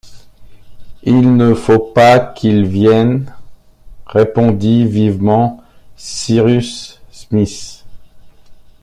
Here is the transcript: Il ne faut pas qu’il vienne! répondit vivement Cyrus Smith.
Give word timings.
Il 1.03 1.35
ne 1.37 1.53
faut 1.53 1.77
pas 1.77 2.17
qu’il 2.19 2.65
vienne! 2.65 3.35
répondit 4.07 4.85
vivement 4.87 5.61
Cyrus 5.95 6.99
Smith. 7.11 7.85